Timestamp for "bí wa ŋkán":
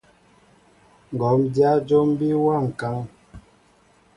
2.17-2.99